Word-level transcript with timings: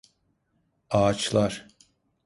Ağaçlar. 0.89 1.67